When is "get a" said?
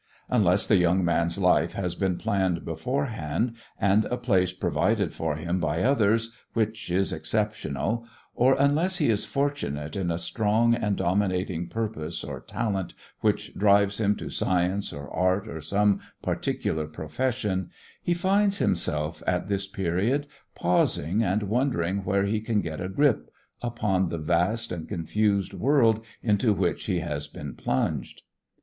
22.59-22.89